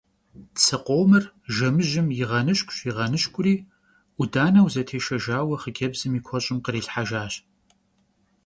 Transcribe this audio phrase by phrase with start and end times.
[0.57, 1.23] Tsı khomır
[1.55, 7.33] jjemıjım yiğenışk'uş, yiğenışk'uri 'Udaneu zetêşşejjaue xhıcebzım yi kueş'ım khrilhhejjaş.